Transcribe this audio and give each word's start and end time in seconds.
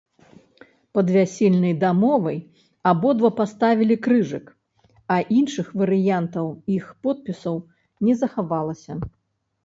Пад 0.97 1.07
вясельнай 1.15 1.73
дамовай 1.81 2.37
абодва 2.91 3.29
паставілі 3.39 3.97
крыжык, 4.07 4.45
а 5.15 5.17
іншых 5.41 5.67
варыянтаў 5.81 6.49
іх 6.77 6.89
подпісаў 7.09 7.61
не 8.09 8.13
захавалася. 8.23 8.97